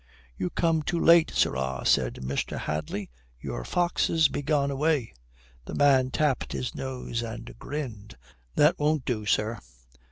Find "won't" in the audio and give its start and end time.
8.79-9.05